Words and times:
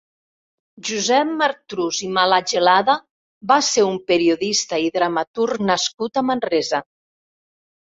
Josep 0.87 1.33
Martrus 1.41 1.99
i 2.07 2.09
Malagelada 2.15 2.95
va 3.53 3.59
ser 3.69 3.85
un 3.91 4.01
periodista 4.09 4.83
i 4.87 4.91
dramaturg 4.99 5.65
nascut 5.71 6.21
a 6.21 6.27
Manresa. 6.33 6.85